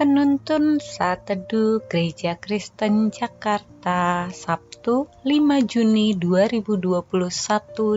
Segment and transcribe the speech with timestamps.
[0.00, 5.28] Penuntun Saat Teduh Gereja Kristen Jakarta Sabtu 5
[5.68, 6.88] Juni 2021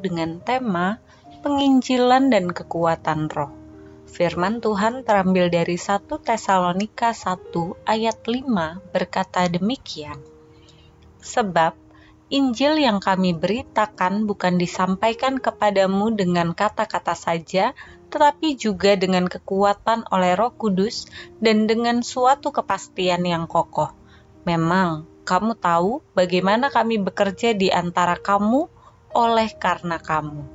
[0.00, 0.96] dengan tema
[1.44, 3.52] Penginjilan dan Kekuatan Roh.
[4.08, 7.52] Firman Tuhan terambil dari 1 Tesalonika 1
[7.84, 8.48] ayat 5
[8.96, 10.16] berkata demikian.
[11.20, 11.89] Sebab
[12.30, 17.74] Injil yang kami beritakan bukan disampaikan kepadamu dengan kata-kata saja,
[18.06, 21.10] tetapi juga dengan kekuatan oleh Roh Kudus
[21.42, 23.90] dan dengan suatu kepastian yang kokoh.
[24.46, 28.70] Memang kamu tahu bagaimana kami bekerja di antara kamu
[29.10, 30.46] oleh karena kamu.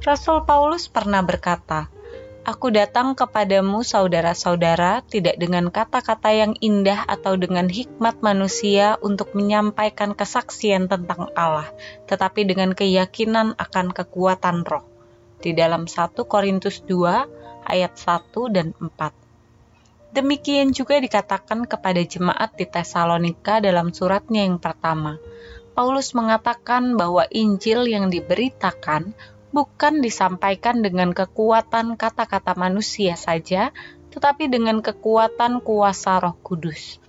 [0.00, 1.92] Rasul Paulus pernah berkata,
[2.40, 10.16] Aku datang kepadamu, saudara-saudara, tidak dengan kata-kata yang indah atau dengan hikmat manusia untuk menyampaikan
[10.16, 11.68] kesaksian tentang Allah,
[12.08, 14.88] tetapi dengan keyakinan akan kekuatan Roh
[15.44, 20.16] di dalam 1 Korintus 2 ayat 1 dan 4.
[20.16, 25.20] Demikian juga dikatakan kepada jemaat di Tesalonika dalam suratnya yang pertama.
[25.76, 29.12] Paulus mengatakan bahwa Injil yang diberitakan
[29.50, 33.74] bukan disampaikan dengan kekuatan kata-kata manusia saja,
[34.10, 37.02] tetapi dengan kekuatan kuasa Roh Kudus.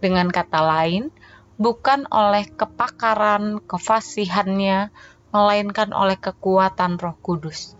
[0.00, 1.12] Dengan kata lain,
[1.60, 4.92] bukan oleh kepakaran, kefasihannya,
[5.32, 7.76] melainkan oleh kekuatan Roh Kudus.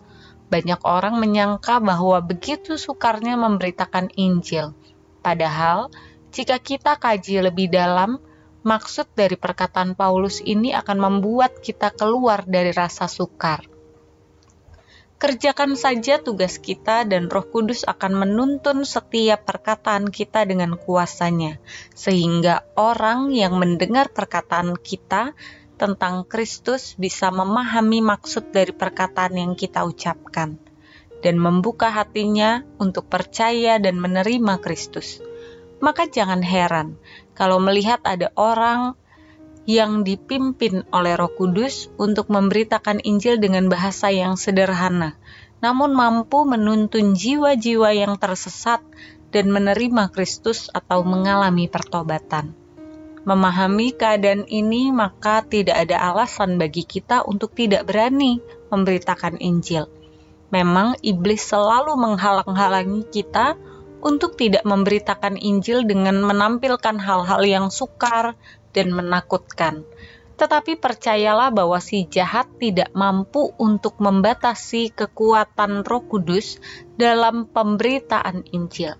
[0.52, 4.76] Banyak orang menyangka bahwa begitu sukarnya memberitakan Injil,
[5.24, 5.88] padahal
[6.32, 8.20] jika kita kaji lebih dalam,
[8.60, 13.71] maksud dari perkataan Paulus ini akan membuat kita keluar dari rasa sukar.
[15.22, 21.62] Kerjakan saja tugas kita dan Roh Kudus akan menuntun setiap perkataan kita dengan kuasanya,
[21.94, 25.30] sehingga orang yang mendengar perkataan kita
[25.78, 30.58] tentang Kristus bisa memahami maksud dari perkataan yang kita ucapkan
[31.22, 35.22] dan membuka hatinya untuk percaya dan menerima Kristus.
[35.78, 36.98] Maka jangan heran
[37.38, 38.98] kalau melihat ada orang
[39.64, 45.14] yang dipimpin oleh Roh Kudus untuk memberitakan Injil dengan bahasa yang sederhana,
[45.62, 48.82] namun mampu menuntun jiwa-jiwa yang tersesat
[49.30, 52.58] dan menerima Kristus atau mengalami pertobatan
[53.22, 59.86] memahami keadaan ini, maka tidak ada alasan bagi kita untuk tidak berani memberitakan Injil.
[60.52, 63.56] Memang iblis selalu menghalang-halangi kita
[64.02, 68.34] untuk tidak memberitakan Injil dengan menampilkan hal-hal yang sukar
[68.74, 69.86] dan menakutkan.
[70.34, 76.58] Tetapi percayalah bahwa si jahat tidak mampu untuk membatasi kekuatan Roh Kudus
[76.98, 78.98] dalam pemberitaan Injil.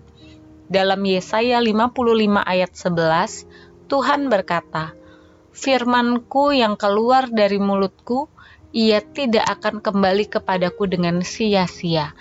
[0.71, 3.43] Dalam Yesaya 55 ayat 11,
[3.91, 4.95] Tuhan berkata,
[5.51, 8.31] "Firmanku yang keluar dari mulutku,
[8.71, 12.15] ia tidak akan kembali kepadaku dengan sia-sia,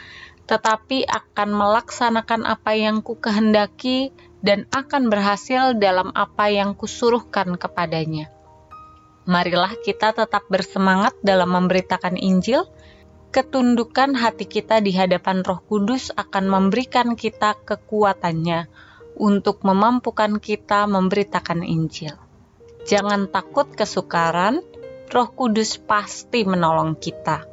[0.46, 4.10] tetapi akan melaksanakan apa yang ku kehendaki
[4.42, 8.32] dan akan berhasil dalam apa yang kusuruhkan kepadanya."
[9.22, 12.66] Marilah kita tetap bersemangat dalam memberitakan Injil.
[13.32, 18.68] Ketundukan hati kita di hadapan Roh Kudus akan memberikan kita kekuatannya
[19.16, 22.18] untuk memampukan kita memberitakan Injil.
[22.82, 24.60] Jangan takut kesukaran,
[25.08, 27.51] Roh Kudus pasti menolong kita.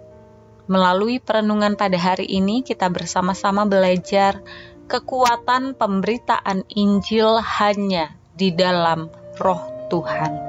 [0.69, 4.37] Melalui perenungan pada hari ini, kita bersama-sama belajar
[4.85, 9.09] kekuatan pemberitaan Injil hanya di dalam
[9.41, 10.48] Roh Tuhan.